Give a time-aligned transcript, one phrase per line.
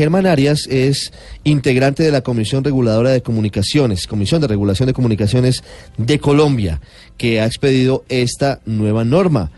[0.00, 1.12] Germán Arias es
[1.44, 5.62] integrante de la Comisión Reguladora de Comunicaciones, Comisión de Regulación de Comunicaciones
[5.98, 6.80] de Colombia,
[7.18, 9.50] que ha expedido esta nueva norma.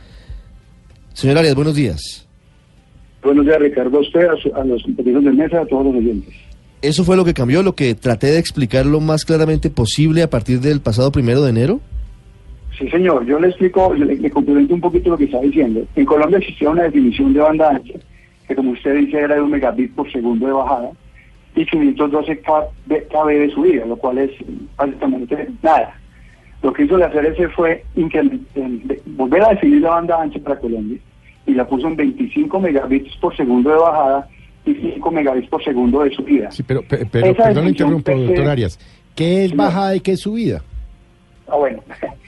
[1.14, 2.26] Señor Arias, buenos días.
[3.22, 5.94] Buenos días, Ricardo, a usted, a, su- a los compañeros de mesa, a todos los
[5.94, 6.34] oyentes.
[6.82, 10.28] ¿Eso fue lo que cambió, lo que traté de explicar lo más claramente posible a
[10.28, 11.80] partir del pasado primero de enero?
[12.76, 15.86] Sí, señor, yo le explico, le, le complemento un poquito lo que está diciendo.
[15.94, 17.94] En Colombia existía una definición de banda ancha,
[18.52, 20.90] que como usted dice era de un megabit por segundo de bajada,
[21.54, 24.30] y 512 KB de subida, lo cual es
[24.76, 25.94] básicamente nada.
[26.62, 27.84] Lo que hizo la CRC fue
[29.06, 30.98] volver a definir la banda ancha para Colombia,
[31.46, 34.28] y la puso en 25 megabits por segundo de bajada
[34.64, 36.50] y 5 megabits por segundo de subida.
[36.50, 38.78] Sí, pero, pe- pero perdón, interrumpo, doctor Arias.
[39.14, 40.62] ¿Qué es bajada y qué es subida?
[41.48, 41.82] Ah, bueno.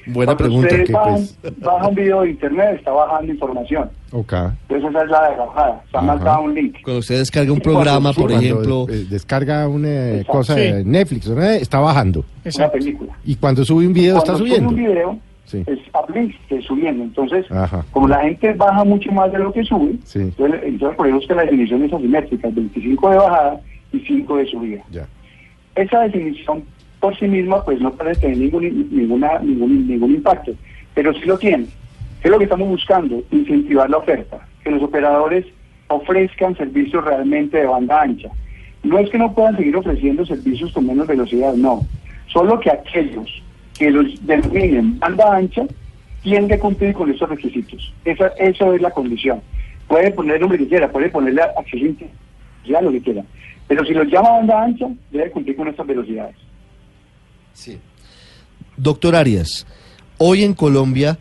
[0.06, 3.90] Buena Cuando pregunta, usted que, baja, pues- baja un video de internet, está bajando información.
[4.12, 4.32] Ok.
[4.68, 5.82] Entonces esa es la de bajada.
[5.86, 6.76] Está marcado un link.
[6.82, 10.32] Cuando usted descarga un programa, por Cuando, ejemplo, eh, descarga una Exacto.
[10.32, 10.88] cosa de Sí.
[10.88, 11.42] Netflix, ¿no?
[11.42, 12.24] está bajando.
[12.56, 13.12] Una película.
[13.24, 14.70] Y cuando sube un video está Cuando subiendo.
[14.70, 15.62] sube un video, Sí.
[15.66, 17.04] es uplink, que es subiendo.
[17.04, 17.84] Entonces, Ajá.
[17.90, 20.18] como la gente baja mucho más de lo que sube, Sí.
[20.20, 23.60] entonces, entonces por eso es que la definición es asimétrica, 25 de bajada
[23.92, 24.82] y 5 de subida.
[24.90, 25.06] Ya.
[25.76, 26.62] esa definición
[27.04, 30.54] por sí misma pues no parece tener ningún, ninguna, ningún, ningún impacto,
[30.94, 31.66] pero sí lo tiene.
[32.22, 33.22] ¿Qué es lo que estamos buscando?
[33.30, 35.44] Incentivar la oferta, que los operadores
[35.88, 38.30] ofrezcan servicios realmente de banda ancha.
[38.82, 41.82] No es que no puedan seguir ofreciendo servicios con menos velocidad, no.
[42.28, 43.42] Solo que aquellos
[43.78, 45.66] que los denominen banda ancha
[46.22, 47.92] tienen que cumplir con esos requisitos.
[48.06, 49.42] Esa, eso es la condición.
[49.88, 52.06] Puede poner el nombre que quiera, puede ponerle acceso
[52.64, 53.22] ya lo que quiera.
[53.68, 56.36] Pero si los llama banda ancha, debe cumplir con estas velocidades.
[57.54, 57.78] Sí.
[58.76, 59.66] Doctor Arias,
[60.18, 61.18] hoy en Colombia,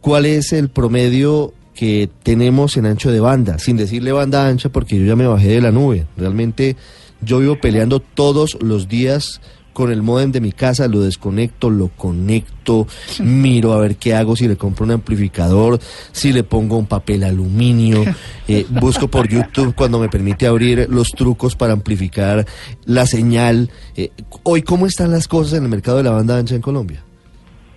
[0.00, 3.58] ¿cuál es el promedio que tenemos en ancho de banda?
[3.58, 6.06] Sin decirle banda ancha, porque yo ya me bajé de la nube.
[6.16, 6.76] Realmente
[7.20, 9.40] yo vivo peleando todos los días
[9.78, 12.88] con el modem de mi casa, lo desconecto, lo conecto,
[13.22, 15.78] miro a ver qué hago, si le compro un amplificador,
[16.10, 18.02] si le pongo un papel aluminio,
[18.48, 22.44] eh, busco por YouTube cuando me permite abrir los trucos para amplificar
[22.86, 23.70] la señal.
[23.96, 24.10] Eh,
[24.42, 27.00] hoy, ¿cómo están las cosas en el mercado de la banda ancha en Colombia?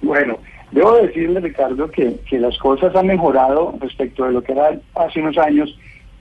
[0.01, 0.39] Bueno,
[0.71, 5.21] debo decirle, Ricardo, que, que las cosas han mejorado respecto de lo que era hace
[5.21, 5.69] unos años,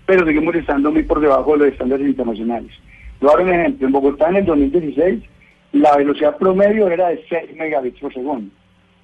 [0.04, 2.70] pero seguimos estando muy por debajo de los estándares internacionales.
[3.22, 3.86] Yo hago un ejemplo.
[3.86, 5.22] En Bogotá, en el 2016,
[5.72, 8.50] la velocidad promedio era de 6 megabits por segundo.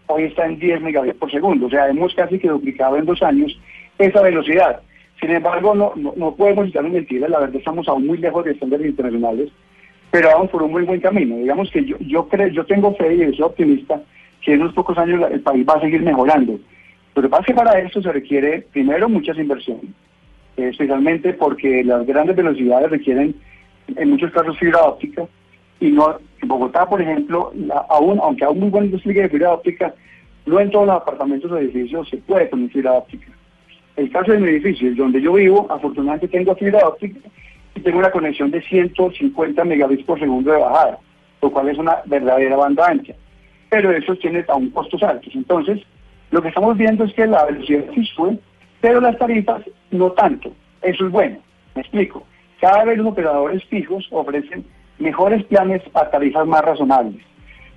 [0.09, 1.67] Hoy está en 10 megabits por segundo.
[1.67, 3.59] O sea, hemos casi que duplicado en dos años
[3.99, 4.81] esa velocidad.
[5.21, 7.31] Sin embargo, no, no, no podemos echarnos mentiras.
[7.31, 9.51] La verdad, estamos aún muy lejos de estándares internacionales,
[10.11, 11.37] pero vamos por un muy buen camino.
[11.37, 14.01] Digamos que yo, yo, creo, yo tengo fe y soy optimista
[14.43, 16.59] que en unos pocos años el país va a seguir mejorando.
[17.15, 19.91] Lo que pasa que para eso se requiere, primero, muchas inversiones,
[20.57, 23.35] eh, especialmente porque las grandes velocidades requieren,
[23.97, 25.27] en muchos casos, fibra óptica.
[25.81, 26.19] Y no, en
[26.49, 29.95] Bogotá, por ejemplo, la- aún, aunque aún muy buen despliegue de fibra óptica,
[30.47, 33.27] no en todos los apartamentos o edificios se puede poner fibra óptica.
[33.97, 37.19] El caso de mi edificio, donde yo vivo, afortunadamente tengo fibra óptica
[37.75, 40.99] y tengo una conexión de 150 megabits por segundo de bajada,
[41.43, 43.15] lo cual es una verdadera banda ancha.
[43.71, 45.35] Pero eso tiene aún costos altos.
[45.35, 45.81] Entonces,
[46.31, 48.39] lo que estamos viendo es que la velocidad sí sube,
[48.81, 50.53] pero las tarifas no tanto.
[50.83, 51.39] Eso es bueno.
[51.75, 52.23] Me explico.
[52.61, 54.65] Cada vez los operadores fijos ofrecen
[54.99, 57.23] mejores planes a tarifas más razonables.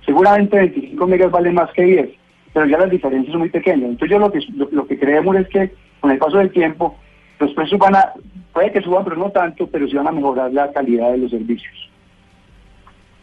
[0.04, 2.10] Seguramente 25 megas vale más que 10,
[2.52, 3.90] pero ya las diferencias son muy pequeñas.
[3.90, 6.96] Entonces yo lo que, lo, lo que creemos es que con el paso del tiempo
[7.38, 8.12] los precios van a,
[8.52, 11.30] puede que suban, pero no tanto, pero sí van a mejorar la calidad de los
[11.30, 11.90] servicios.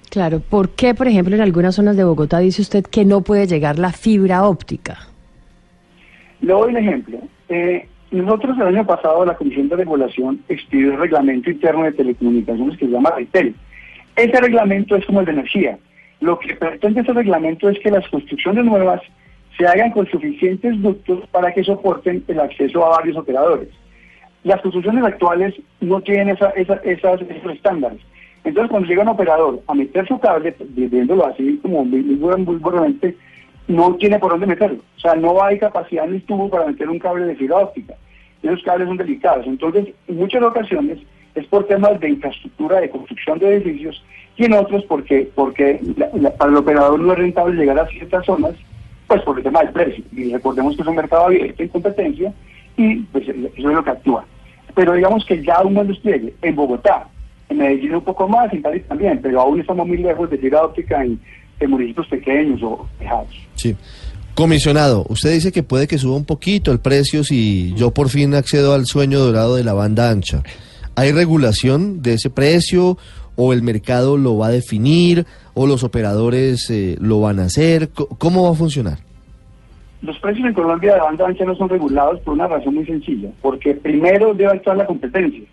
[0.10, 3.46] Claro, ¿por qué, por ejemplo, en algunas zonas de Bogotá dice usted que no puede
[3.46, 4.98] llegar la fibra óptica?
[6.42, 7.20] Le doy un ejemplo.
[7.50, 12.78] Eh, nosotros el año pasado la Comisión de Regulación expidió el reglamento interno de telecomunicaciones
[12.78, 13.56] que se llama REITEL.
[14.18, 15.78] Ese reglamento es como el de energía.
[16.19, 19.02] Lo que pretende ese reglamento es que las construcciones nuevas
[19.56, 23.69] se hagan con suficientes ductos para que soporten el acceso a varios operadores.
[24.44, 28.00] Las construcciones actuales no tienen esa- esa- esas- esos estándares.
[28.44, 33.16] Entonces, cuando llega un operador a meter su cable, viéndolo así como muy, muy,
[33.68, 34.80] no tiene por dónde meterlo.
[34.96, 37.94] O sea, no hay capacidad en el tubo para meter un cable de fibra óptica.
[38.42, 39.46] Esos cables son delicados.
[39.46, 41.00] Entonces, en muchas ocasiones,
[41.39, 44.04] es por temas de infraestructura, de construcción de edificios,
[44.38, 48.25] y en otros porque, porque la- para el operador no es rentable llegar a ciertas
[48.25, 48.54] zonas,
[49.07, 50.04] pues por el tema del precio.
[50.12, 52.34] Y recordemos que es un mercado abierto en competencia
[52.75, 54.25] y pues eso es lo que actúa.
[54.75, 57.07] Pero digamos que ya un buen despliegue en Bogotá,
[57.50, 60.63] en Medellín un poco más, en Cali también, pero aún estamos muy lejos de fibra
[60.66, 61.19] óptica en,
[61.60, 63.30] en municipios pequeños o alejados.
[63.56, 63.75] Sí.
[64.36, 68.36] Comisionado, usted dice que puede que suba un poquito el precio si yo por fin
[68.36, 70.44] accedo al sueño dorado de la banda ancha.
[71.00, 72.98] ¿Hay regulación de ese precio
[73.36, 77.90] o el mercado lo va a definir o los operadores eh, lo van a hacer?
[78.18, 78.98] ¿Cómo va a funcionar?
[80.02, 83.30] Los precios en Colombia de banda ancha no son regulados por una razón muy sencilla,
[83.44, 85.44] porque primero debe actuar la competencia.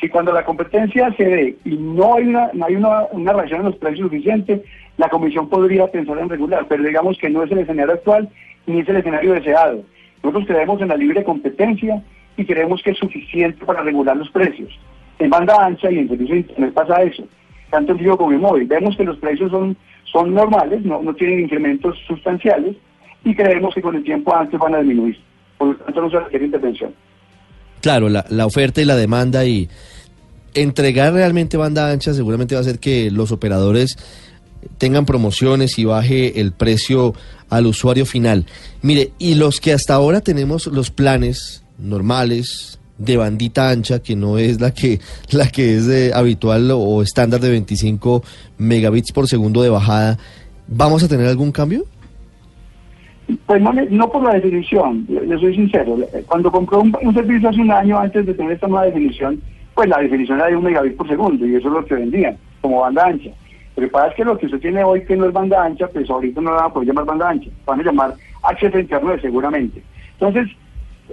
[0.00, 3.60] Si cuando la competencia se dé y no hay una, no hay una, una reacción
[3.60, 4.64] en los precios suficiente,
[4.96, 8.28] la comisión podría pensar en regular, pero digamos que no es el escenario actual
[8.66, 9.84] ni es el escenario deseado.
[10.24, 12.02] Nosotros creemos en la libre competencia
[12.36, 14.70] y creemos que es suficiente para regular los precios.
[15.18, 17.24] En banda ancha y en servicio de internet pasa eso,
[17.70, 18.66] tanto en vivo como en móvil.
[18.66, 19.76] Vemos que los precios son,
[20.10, 22.76] son normales, no, no tienen incrementos sustanciales
[23.24, 25.18] y creemos que con el tiempo antes van a disminuir.
[25.58, 26.94] Por lo tanto, no se requiere intervención.
[27.82, 29.68] Claro, la, la oferta y la demanda y
[30.54, 33.96] entregar realmente banda ancha seguramente va a hacer que los operadores
[34.78, 37.14] tengan promociones y baje el precio
[37.48, 38.46] al usuario final.
[38.82, 44.38] Mire, y los que hasta ahora tenemos los planes normales de bandita ancha, que no
[44.38, 45.00] es la que,
[45.32, 48.22] la que es eh, habitual o estándar de 25
[48.58, 50.18] megabits por segundo de bajada,
[50.68, 51.84] ¿vamos a tener algún cambio?
[53.46, 55.96] Pues no, no por la definición, le soy sincero.
[56.26, 59.40] Cuando compró un, servicio hace un año antes de tener esta nueva definición,
[59.74, 62.36] pues la definición era de un megabit por segundo y eso es lo que vendían
[62.60, 63.30] como banda ancha.
[63.76, 65.86] Lo que pasa es que lo que usted tiene hoy que no es banda ancha,
[65.88, 68.80] pues ahorita no la van a poder llamar banda ancha, van a llamar acceso a
[68.80, 69.82] internet seguramente.
[70.18, 70.48] Entonces,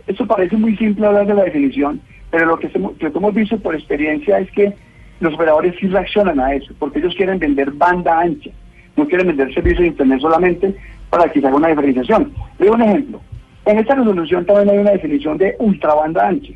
[0.07, 1.99] eso parece muy simple hablar de la definición,
[2.29, 4.73] pero lo que, hemos- lo que hemos visto por experiencia es que
[5.19, 8.51] los operadores sí reaccionan a eso, porque ellos quieren vender banda ancha,
[8.95, 10.75] no quieren vender servicios de internet solamente
[11.09, 12.31] para que se haga una diferenciación.
[12.59, 13.21] Le doy un ejemplo.
[13.65, 16.53] En esta resolución también hay una definición de ultrabanda ancha,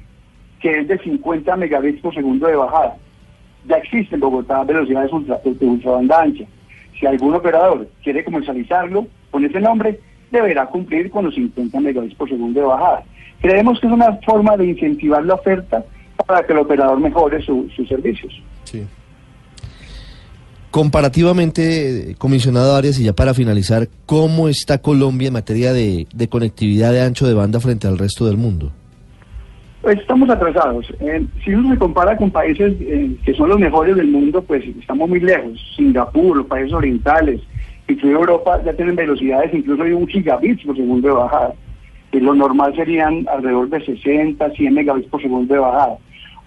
[0.59, 2.95] que es de 50 megabits por segundo de bajada.
[3.67, 6.45] Ya existe en Bogotá velocidades ultra, de ultrabanda ancha.
[6.99, 9.99] Si algún operador quiere comercializarlo con ese nombre,
[10.31, 13.03] deberá cumplir con los 50 megabits por segundo de bajada.
[13.41, 15.83] Creemos que es una forma de incentivar la oferta
[16.27, 18.31] para que el operador mejore su- sus servicios.
[18.65, 18.83] Sí.
[20.69, 26.93] Comparativamente, comisionado Arias, y ya para finalizar, ¿cómo está Colombia en materia de, de conectividad
[26.93, 28.71] de ancho de banda frente al resto del mundo?
[29.81, 30.85] Pues estamos atrasados.
[31.01, 34.63] Eh, si uno se compara con países eh, que son los mejores del mundo, pues
[34.79, 35.59] estamos muy lejos.
[35.75, 37.41] Singapur, los países orientales,
[37.89, 41.53] incluso Europa, ya tienen velocidades incluso de un gigabit por segundo de bajada.
[42.11, 45.97] Y lo normal serían alrededor de 60, 100 megabits por segundo de bajada.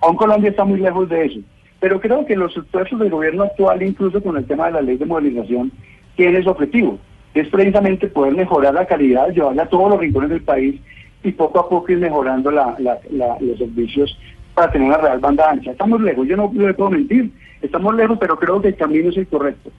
[0.00, 1.40] Aún Colombia está muy lejos de eso.
[1.80, 4.96] Pero creo que los esfuerzos del gobierno actual, incluso con el tema de la ley
[4.96, 5.72] de modernización,
[6.16, 6.98] tienen ese objetivo.
[7.34, 10.80] Es precisamente poder mejorar la calidad, llevarla a todos los rincones del país
[11.22, 14.16] y poco a poco ir mejorando los servicios
[14.54, 15.72] para tener una real banda ancha.
[15.72, 19.16] Estamos lejos, yo no le puedo mentir, estamos lejos, pero creo que el camino es
[19.16, 19.70] el correcto.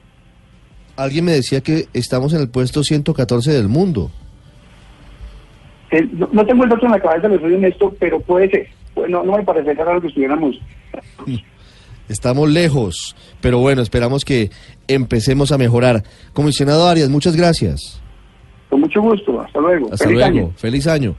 [0.98, 4.12] Alguien me decía que estamos en el puesto 114 del mundo.
[5.96, 8.68] Eh, no, no tengo el dato en la cabeza, le soy honesto, pero puede ser.
[8.94, 10.60] Pues no, no me parece raro que estuviéramos.
[12.10, 14.52] Estamos lejos, pero bueno, esperamos que
[14.88, 16.04] empecemos a mejorar.
[16.34, 18.00] Comisionado Arias, muchas gracias.
[18.70, 19.86] Con mucho gusto, hasta luego.
[19.92, 20.38] Hasta Feliz luego.
[20.40, 20.52] año.
[20.58, 21.16] Feliz año.